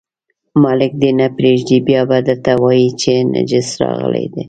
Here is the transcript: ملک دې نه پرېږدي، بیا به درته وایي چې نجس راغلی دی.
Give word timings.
ملک 0.63 0.91
دې 1.01 1.11
نه 1.19 1.27
پرېږدي، 1.37 1.77
بیا 1.87 2.01
به 2.09 2.17
درته 2.27 2.51
وایي 2.61 2.89
چې 3.01 3.13
نجس 3.33 3.67
راغلی 3.81 4.25
دی. 4.33 4.39